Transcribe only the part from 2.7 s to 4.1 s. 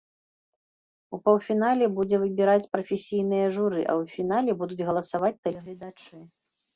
прафесійнае журы, а